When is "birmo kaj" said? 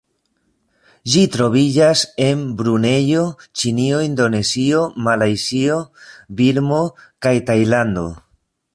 6.41-7.37